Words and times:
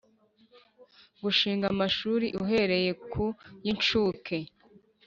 Gushinga 1.23 1.65
amashuri 1.73 2.27
uhereye 2.41 2.91
ku 3.11 3.25
y 3.63 3.67
incuke 3.71 4.37